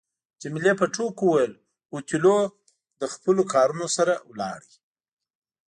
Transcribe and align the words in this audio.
جميله 0.41 0.73
په 0.79 0.85
ټوکو 0.93 1.23
وویل 1.27 1.53
اوتیلو 1.93 2.37
له 2.99 3.07
خپلو 3.13 3.41
کارونو 3.53 3.85
سره 3.95 4.13
ولاړ. 4.29 4.61